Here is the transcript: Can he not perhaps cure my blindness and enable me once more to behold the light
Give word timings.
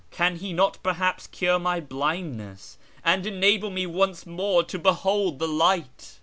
Can 0.09 0.37
he 0.37 0.51
not 0.51 0.81
perhaps 0.81 1.27
cure 1.27 1.59
my 1.59 1.79
blindness 1.79 2.79
and 3.03 3.23
enable 3.27 3.69
me 3.69 3.85
once 3.85 4.25
more 4.25 4.63
to 4.63 4.79
behold 4.79 5.37
the 5.37 5.47
light 5.47 6.17